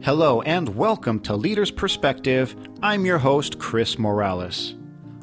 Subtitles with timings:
[0.00, 2.54] Hello and welcome to Leader's Perspective.
[2.82, 4.76] I'm your host, Chris Morales.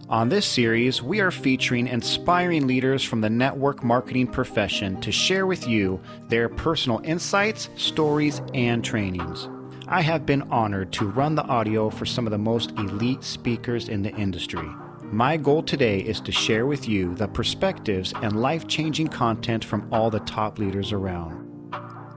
[0.10, 5.48] On this series, we are featuring inspiring leaders from the network marketing profession to share
[5.48, 9.48] with you their personal insights, stories, and trainings.
[9.88, 13.88] I have been honored to run the audio for some of the most elite speakers
[13.88, 14.68] in the industry.
[15.04, 19.88] My goal today is to share with you the perspectives and life changing content from
[19.94, 21.55] all the top leaders around.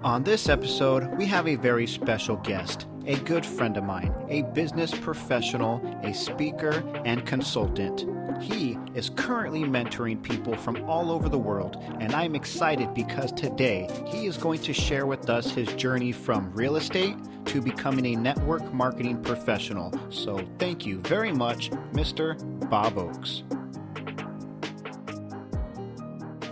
[0.04, 4.42] On this episode, we have a very special guest, a good friend of mine, a
[4.42, 8.06] business professional, a speaker, and consultant.
[8.40, 13.90] He is currently mentoring people from all over the world, and I'm excited because today
[14.06, 18.14] he is going to share with us his journey from real estate to becoming a
[18.14, 19.92] network marketing professional.
[20.10, 22.38] So, thank you very much, Mr.
[22.70, 23.42] Bob Oakes.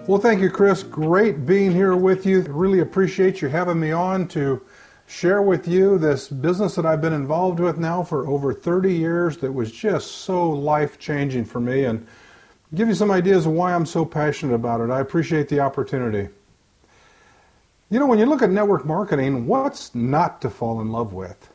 [0.07, 0.85] Well, thank you, Chris.
[0.85, 2.43] Great being here with you.
[2.43, 4.63] Really appreciate you having me on to
[5.09, 9.37] share with you this business that I've been involved with now for over 30 years
[9.39, 12.07] that was just so life changing for me and
[12.73, 14.93] give you some ideas of why I'm so passionate about it.
[14.93, 16.29] I appreciate the opportunity.
[17.91, 21.51] You know, when you look at network marketing, what's not to fall in love with?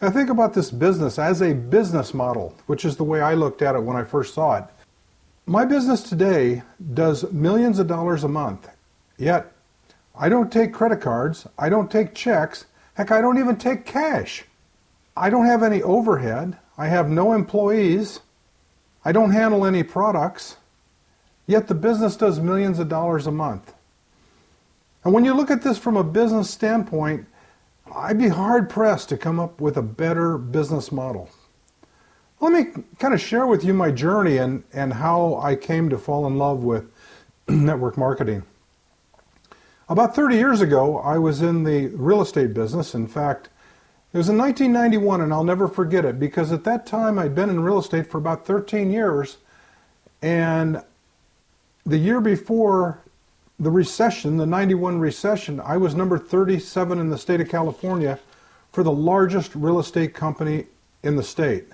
[0.00, 3.62] I think about this business as a business model, which is the way I looked
[3.62, 4.64] at it when I first saw it.
[5.46, 6.62] My business today
[6.94, 8.66] does millions of dollars a month,
[9.18, 9.52] yet
[10.16, 12.64] I don't take credit cards, I don't take checks,
[12.94, 14.46] heck, I don't even take cash.
[15.14, 18.20] I don't have any overhead, I have no employees,
[19.04, 20.56] I don't handle any products,
[21.46, 23.74] yet the business does millions of dollars a month.
[25.04, 27.26] And when you look at this from a business standpoint,
[27.94, 31.28] I'd be hard pressed to come up with a better business model.
[32.40, 35.98] Let me kind of share with you my journey and, and how I came to
[35.98, 36.90] fall in love with
[37.48, 38.42] network marketing.
[39.88, 42.94] About 30 years ago, I was in the real estate business.
[42.94, 43.50] In fact,
[44.12, 47.50] it was in 1991, and I'll never forget it because at that time I'd been
[47.50, 49.38] in real estate for about 13 years.
[50.22, 50.82] And
[51.84, 52.98] the year before
[53.58, 58.18] the recession, the 91 recession, I was number 37 in the state of California
[58.72, 60.66] for the largest real estate company
[61.02, 61.66] in the state.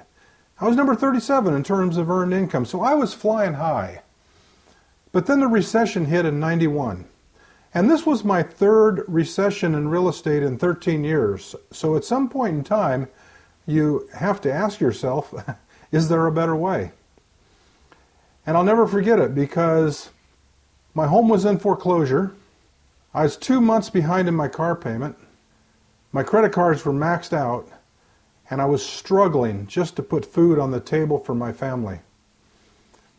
[0.61, 4.03] I was number 37 in terms of earned income, so I was flying high.
[5.11, 7.07] But then the recession hit in 91.
[7.73, 11.55] And this was my third recession in real estate in 13 years.
[11.71, 13.09] So at some point in time,
[13.67, 15.33] you have to ask yourself,
[15.93, 16.93] is there a better way?
[18.47, 20.11] And I'll never forget it because
[20.93, 22.35] my home was in foreclosure.
[23.15, 25.17] I was two months behind in my car payment.
[26.13, 27.67] My credit cards were maxed out
[28.51, 32.01] and I was struggling just to put food on the table for my family.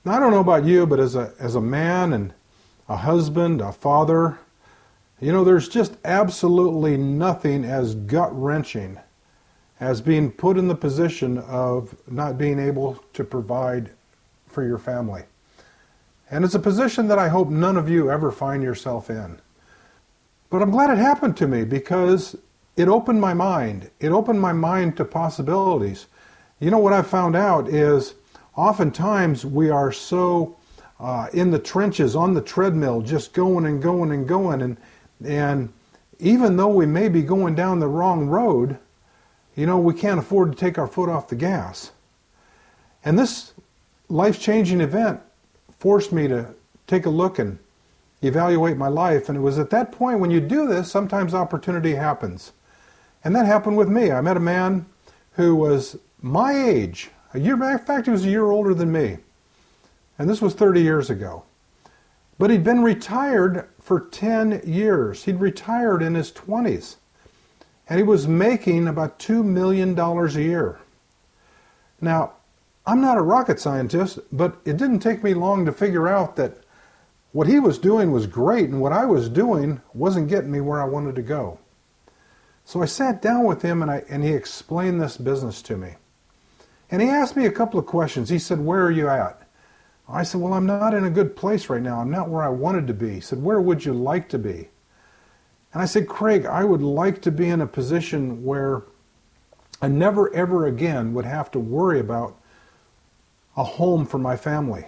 [0.03, 2.33] Now, I don't know about you, but as a, as a man and
[2.89, 4.37] a husband, a father,
[5.21, 8.99] you know, there's just absolutely nothing as gut wrenching
[9.79, 13.91] as being put in the position of not being able to provide
[14.47, 15.23] for your family.
[16.29, 19.39] And it's a position that I hope none of you ever find yourself in.
[20.49, 22.35] But I'm glad it happened to me because
[22.75, 23.89] it opened my mind.
[23.99, 26.07] It opened my mind to possibilities.
[26.59, 28.15] You know what I've found out is
[28.55, 30.55] oftentimes we are so
[30.99, 34.77] uh, in the trenches, on the treadmill, just going and going and going, and
[35.25, 35.73] and
[36.19, 38.77] even though we may be going down the wrong road,
[39.55, 41.91] you know we can't afford to take our foot off the gas.
[43.03, 43.53] And this
[44.09, 45.19] life-changing event
[45.79, 46.53] forced me to
[46.85, 47.57] take a look and
[48.21, 49.27] evaluate my life.
[49.27, 52.53] And it was at that point when you do this, sometimes opportunity happens.
[53.23, 54.11] And that happened with me.
[54.11, 54.85] I met a man
[55.33, 57.09] who was my age.
[57.33, 59.17] A year, matter of fact, he was a year older than me.
[60.17, 61.43] And this was 30 years ago.
[62.37, 65.23] But he'd been retired for 10 years.
[65.23, 66.95] He'd retired in his 20s.
[67.87, 70.79] And he was making about $2 million a year.
[71.99, 72.33] Now,
[72.85, 76.57] I'm not a rocket scientist, but it didn't take me long to figure out that
[77.31, 80.81] what he was doing was great and what I was doing wasn't getting me where
[80.81, 81.59] I wanted to go.
[82.65, 85.95] So I sat down with him and, I, and he explained this business to me.
[86.89, 88.29] And he asked me a couple of questions.
[88.29, 89.47] He said, Where are you at?
[90.07, 91.99] I said, Well, I'm not in a good place right now.
[91.99, 93.15] I'm not where I wanted to be.
[93.15, 94.69] He said, Where would you like to be?
[95.73, 98.83] And I said, Craig, I would like to be in a position where
[99.81, 102.37] I never ever again would have to worry about
[103.55, 104.85] a home for my family.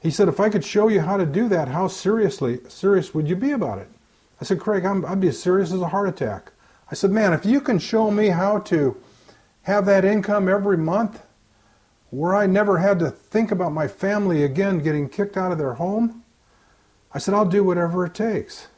[0.00, 3.28] He said, if I could show you how to do that, how seriously serious would
[3.28, 3.88] you be about it?
[4.40, 6.52] I said, Craig, i would be as serious as a heart attack.
[6.90, 8.96] I said, man, if you can show me how to
[9.62, 11.22] have that income every month
[12.10, 15.74] where I never had to think about my family again getting kicked out of their
[15.74, 16.22] home,
[17.12, 18.68] I said, I'll do whatever it takes.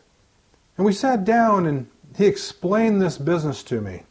[0.77, 4.05] And we sat down and he explained this business to me.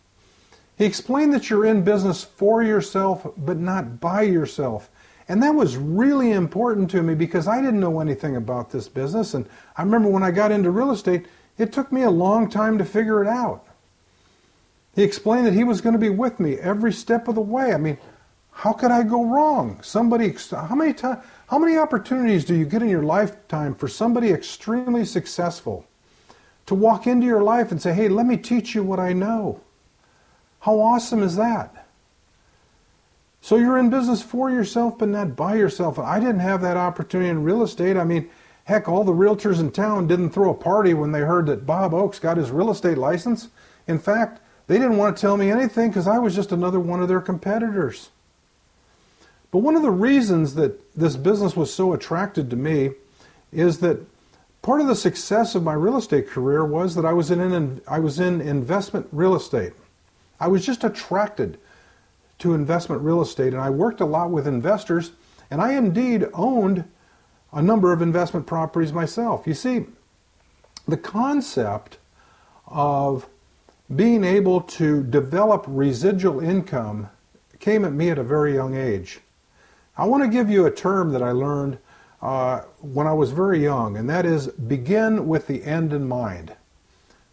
[0.78, 4.90] He explained that you're in business for yourself, but not by yourself.
[5.28, 9.34] And that was really important to me because I didn't know anything about this business.
[9.34, 11.26] And I remember when I got into real estate,
[11.58, 13.67] it took me a long time to figure it out.
[14.98, 17.72] He explained that he was going to be with me every step of the way.
[17.72, 18.00] I mean,
[18.50, 19.80] how could I go wrong?
[19.84, 24.32] Somebody, how many times, how many opportunities do you get in your lifetime for somebody
[24.32, 25.86] extremely successful
[26.66, 29.60] to walk into your life and say, "Hey, let me teach you what I know"?
[30.62, 31.86] How awesome is that?
[33.40, 36.00] So you're in business for yourself, but not by yourself.
[36.00, 37.98] I didn't have that opportunity in real estate.
[37.98, 38.32] I mean,
[38.64, 41.94] heck, all the realtors in town didn't throw a party when they heard that Bob
[41.94, 43.50] Oakes got his real estate license.
[43.88, 47.02] In fact, they didn't want to tell me anything because I was just another one
[47.02, 48.10] of their competitors.
[49.52, 52.92] But one of the reasons that this business was so attracted to me
[53.52, 54.06] is that
[54.62, 58.00] part of the success of my real estate career was that I was in I
[58.00, 59.74] was in investment real estate.
[60.40, 61.58] I was just attracted
[62.40, 65.12] to investment real estate, and I worked a lot with investors,
[65.50, 66.84] and I indeed owned
[67.54, 69.48] a number of investment properties myself.
[69.48, 69.86] You see,
[70.88, 71.98] the concept
[72.68, 73.28] of
[73.96, 77.10] being able to develop residual income
[77.60, 79.20] came at me at a very young age.
[79.98, 81.80] I want to give you a term that I learned
[82.22, 86.56] uh, when I was very young, and that is begin with the end in mind.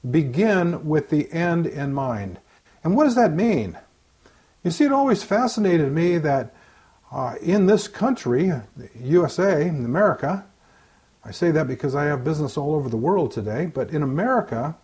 [0.09, 2.39] Begin with the end in mind.
[2.83, 3.79] And what does that mean?
[4.63, 6.55] You see, it always fascinated me that
[7.11, 8.53] uh, in this country,
[9.01, 10.45] USA, in America,
[11.25, 14.77] I say that because I have business all over the world today, but in America,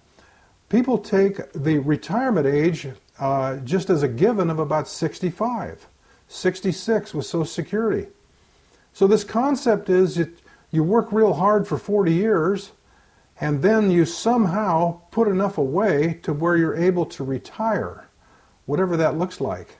[0.70, 2.88] people take the retirement age
[3.18, 5.86] uh, just as a given of about 65,
[6.28, 8.06] 66 with Social Security.
[8.94, 10.30] So this concept is that
[10.70, 12.70] you work real hard for 40 years,
[13.40, 18.06] and then you somehow put enough away to where you're able to retire
[18.66, 19.78] whatever that looks like.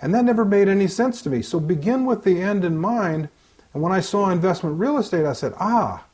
[0.00, 1.42] And that never made any sense to me.
[1.42, 3.28] So begin with the end in mind.
[3.72, 6.04] And when I saw investment real estate, I said, ah,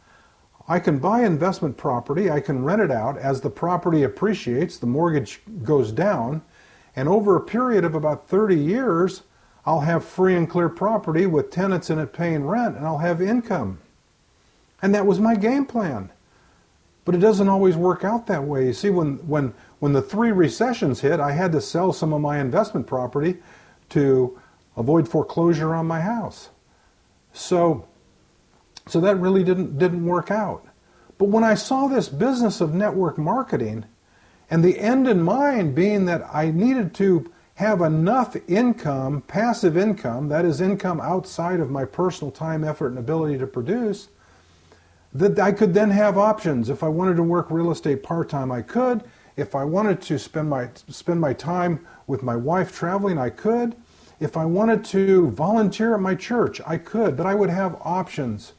[0.66, 3.18] I can buy investment property, I can rent it out.
[3.18, 6.42] As the property appreciates, the mortgage goes down.
[6.96, 9.22] And over a period of about 30 years,
[9.66, 13.20] I'll have free and clear property with tenants in it paying rent, and I'll have
[13.20, 13.78] income.
[14.80, 16.10] And that was my game plan.
[17.04, 18.66] But it doesn't always work out that way.
[18.66, 19.52] You see, when, when
[19.84, 23.36] when the three recessions hit, I had to sell some of my investment property
[23.90, 24.40] to
[24.78, 26.48] avoid foreclosure on my house.
[27.34, 27.86] So,
[28.86, 30.66] so that really didn't, didn't work out.
[31.18, 33.84] But when I saw this business of network marketing,
[34.50, 40.28] and the end in mind being that I needed to have enough income, passive income,
[40.28, 44.08] that is income outside of my personal time, effort, and ability to produce,
[45.12, 46.68] that I could then have options.
[46.68, 49.04] If I wanted to work real estate part time, I could.
[49.36, 53.76] If I wanted to spend my spend my time with my wife traveling, I could.
[54.20, 58.52] If I wanted to volunteer at my church, I could, but I would have options.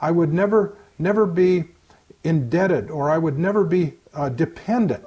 [0.00, 1.64] I would never never be
[2.22, 5.04] indebted or I would never be uh, dependent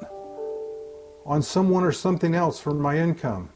[1.26, 3.50] on someone or something else for my income.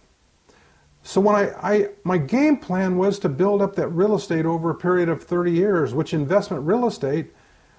[1.04, 4.70] So when I, I, my game plan was to build up that real estate over
[4.70, 7.34] a period of 30 years, which investment real estate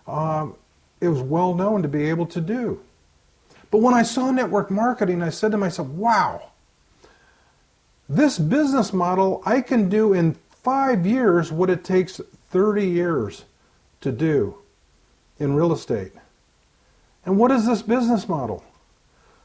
[0.06, 0.48] uh,
[1.00, 2.80] it was well known to be able to do.
[3.70, 6.50] But when I saw network marketing, I said to myself, wow,
[8.08, 12.20] this business model, I can do in five years what it takes
[12.52, 13.44] 30 years
[14.02, 14.56] to do
[15.38, 16.12] in real estate.
[17.24, 18.62] And what is this business model?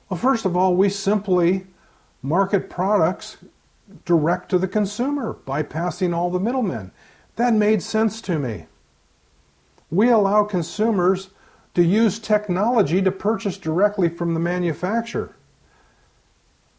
[0.10, 1.66] Well, first of all, we simply
[2.22, 3.38] market products
[4.06, 6.92] direct to the consumer, bypassing all the middlemen.
[7.38, 8.66] That made sense to me.
[9.90, 11.30] We allow consumers
[11.76, 15.36] to use technology to purchase directly from the manufacturer.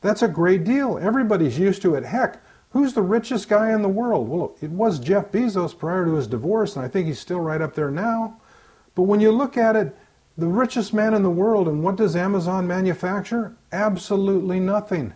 [0.01, 0.99] That's a great deal.
[0.99, 2.05] Everybody's used to it.
[2.05, 4.29] Heck, who's the richest guy in the world?
[4.29, 7.63] Well, it was Jeff Bezos prior to his divorce, and I think he's still right
[7.63, 8.41] up there now.
[8.95, 9.97] But when you look at it,
[10.37, 13.57] the richest man in the world, and what does Amazon manufacture?
[13.73, 15.13] Absolutely nothing.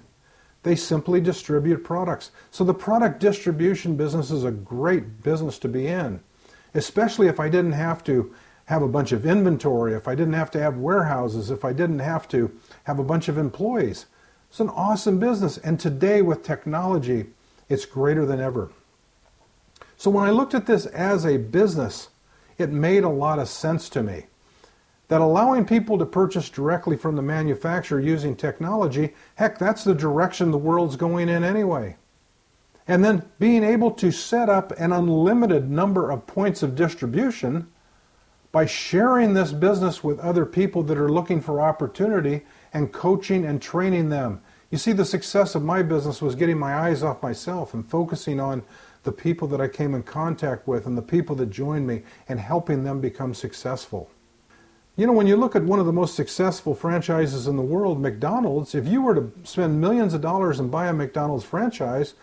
[0.64, 2.30] They simply distribute products.
[2.50, 6.20] So the product distribution business is a great business to be in,
[6.74, 8.34] especially if I didn't have to
[8.66, 11.98] have a bunch of inventory, if I didn't have to have warehouses, if I didn't
[11.98, 14.06] have to have a bunch of employees.
[14.48, 15.58] It's an awesome business.
[15.58, 17.26] And today, with technology,
[17.72, 18.70] it's greater than ever.
[19.96, 22.08] So when I looked at this as a business,
[22.58, 24.26] it made a lot of sense to me.
[25.08, 30.50] That allowing people to purchase directly from the manufacturer using technology, heck, that's the direction
[30.50, 31.96] the world's going in anyway.
[32.88, 37.68] And then being able to set up an unlimited number of points of distribution
[38.50, 42.42] by sharing this business with other people that are looking for opportunity
[42.74, 44.42] and coaching and training them.
[44.72, 48.40] You see, the success of my business was getting my eyes off myself and focusing
[48.40, 48.62] on
[49.02, 52.40] the people that I came in contact with and the people that joined me and
[52.40, 54.08] helping them become successful.
[54.96, 58.00] You know, when you look at one of the most successful franchises in the world,
[58.00, 62.14] McDonald's, if you were to spend millions of dollars and buy a McDonald's franchise,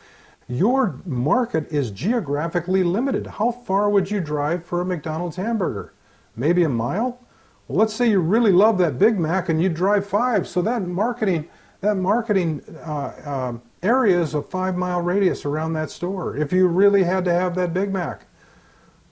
[0.48, 3.28] your market is geographically limited.
[3.28, 5.94] How far would you drive for a McDonald's hamburger?
[6.36, 7.22] Maybe a mile?
[7.68, 10.82] Well, let's say you really love that Big Mac and you drive five, so that
[10.82, 11.48] marketing
[11.82, 16.68] that marketing uh, uh, area is a five mile radius around that store if you
[16.68, 18.26] really had to have that Big Mac.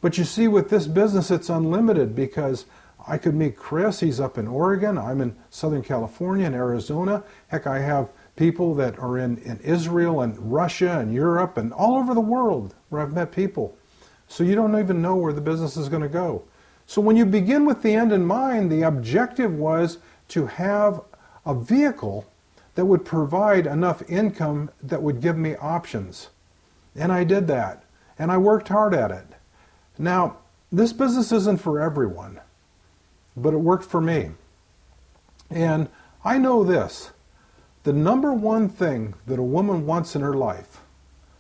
[0.02, 2.66] But you see, with this business, it's unlimited because
[3.08, 4.00] I could meet Chris.
[4.00, 4.98] He's up in Oregon.
[4.98, 7.24] I'm in Southern California and Arizona.
[7.48, 11.96] Heck, I have people that are in, in Israel and Russia and Europe and all
[11.98, 13.76] over the world where I've met people.
[14.28, 16.44] So you don't even know where the business is going to go.
[16.86, 19.98] So when you begin with the end in mind, the objective was
[20.30, 21.02] to have
[21.46, 22.26] a vehicle
[22.78, 26.30] that would provide enough income that would give me options.
[26.96, 27.84] And I did that.
[28.20, 29.26] And I worked hard at it.
[29.98, 30.38] Now,
[30.72, 32.40] this business isn't for everyone,
[33.36, 34.30] but it worked for me.
[35.50, 35.90] And
[36.24, 37.10] I know this
[37.82, 40.82] the number one thing that a woman wants in her life,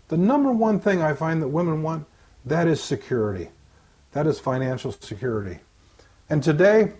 [0.07, 2.07] the number one thing I find that women want,
[2.45, 3.49] that is security.
[4.13, 5.59] That is financial security.
[6.31, 6.93] And today,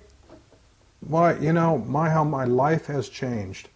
[1.00, 3.70] why, you know, my how my life has changed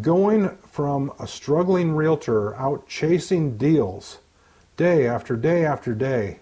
[0.00, 4.18] going from a struggling realtor out chasing deals
[4.76, 6.38] day after day after day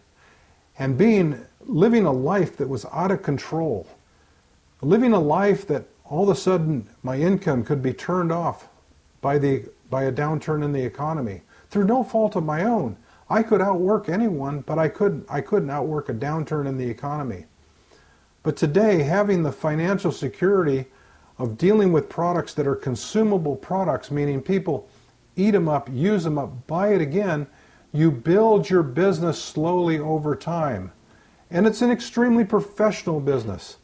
[0.78, 3.86] and being living a life that was out of control
[4.82, 8.68] living a life that all of a sudden my income could be turned off
[9.20, 12.96] by the by a downturn in the economy through no fault of my own.
[13.28, 17.46] I could outwork anyone but i couldn't i couldn't outwork a downturn in the economy.
[18.42, 20.86] But today having the financial security
[21.38, 24.88] of dealing with products that are consumable products, meaning people
[25.36, 27.46] eat them up, use them up, buy it again,
[27.92, 30.92] you build your business slowly over time.
[31.50, 33.76] And it's an extremely professional business.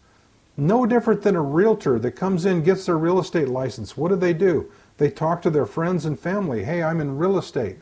[0.56, 3.96] No different than a realtor that comes in, gets their real estate license.
[3.96, 4.70] What do they do?
[4.98, 6.64] They talk to their friends and family.
[6.64, 7.78] Hey, I'm in real estate.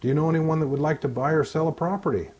[0.00, 2.30] Do you know anyone that would like to buy or sell a property?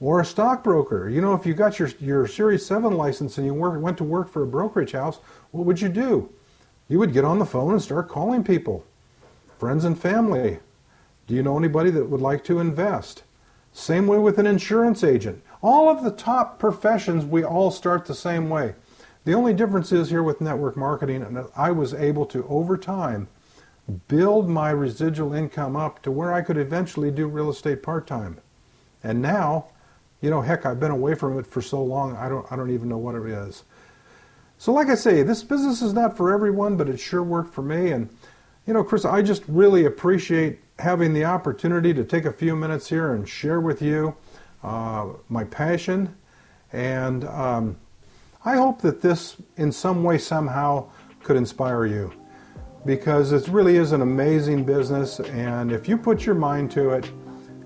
[0.00, 1.08] Or a stockbroker.
[1.08, 4.04] You know, if you got your, your Series 7 license and you work, went to
[4.04, 5.18] work for a brokerage house,
[5.50, 6.30] what would you do?
[6.88, 8.84] You would get on the phone and start calling people,
[9.58, 10.58] friends and family.
[11.26, 13.24] Do you know anybody that would like to invest?
[13.72, 15.42] Same way with an insurance agent.
[15.60, 18.74] All of the top professions, we all start the same way.
[19.24, 23.28] The only difference is here with network marketing, and I was able to, over time,
[24.06, 28.38] build my residual income up to where I could eventually do real estate part time.
[29.02, 29.66] And now,
[30.20, 32.70] you know, heck, I've been away from it for so long, I don't, I don't
[32.70, 33.64] even know what it is.
[34.58, 37.62] So, like I say, this business is not for everyone, but it sure worked for
[37.62, 37.92] me.
[37.92, 38.08] And,
[38.66, 42.88] you know, Chris, I just really appreciate having the opportunity to take a few minutes
[42.88, 44.16] here and share with you
[44.64, 46.14] uh, my passion.
[46.72, 47.76] And um,
[48.44, 50.90] I hope that this, in some way, somehow,
[51.22, 52.12] could inspire you
[52.84, 55.20] because it really is an amazing business.
[55.20, 57.10] And if you put your mind to it,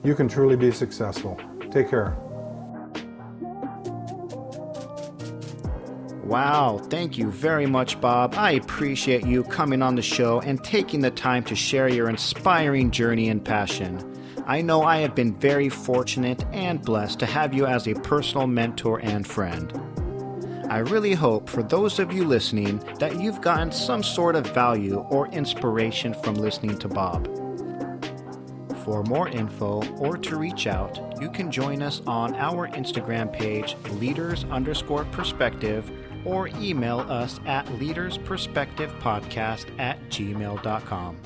[0.04, 1.40] you can truly be successful.
[1.70, 2.16] Take care.
[6.32, 8.36] Wow, thank you very much, Bob.
[8.38, 12.90] I appreciate you coming on the show and taking the time to share your inspiring
[12.90, 14.00] journey and passion.
[14.46, 18.46] I know I have been very fortunate and blessed to have you as a personal
[18.46, 19.78] mentor and friend.
[20.70, 25.00] I really hope for those of you listening that you've gotten some sort of value
[25.10, 27.26] or inspiration from listening to Bob.
[28.86, 33.76] For more info or to reach out, you can join us on our Instagram page,
[34.00, 35.92] leaders underscore perspective,
[36.24, 41.16] or email us at leadersperspectivepodcast at gmail.com.